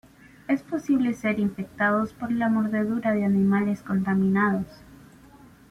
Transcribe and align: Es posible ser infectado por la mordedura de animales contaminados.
Es 0.47 0.63
posible 0.63 1.13
ser 1.13 1.39
infectado 1.39 2.03
por 2.19 2.31
la 2.31 2.49
mordedura 2.49 3.13
de 3.13 3.23
animales 3.23 3.83
contaminados. 3.83 4.65